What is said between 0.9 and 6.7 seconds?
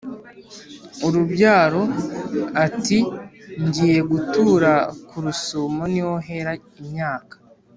urubyaro ati"ngiye gutura ku rusumo niho hera